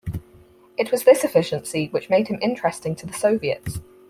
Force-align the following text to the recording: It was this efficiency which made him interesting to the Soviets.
It 0.79 0.91
was 0.91 1.03
this 1.03 1.23
efficiency 1.23 1.87
which 1.89 2.09
made 2.09 2.27
him 2.27 2.39
interesting 2.41 2.95
to 2.95 3.05
the 3.05 3.13
Soviets. 3.13 3.77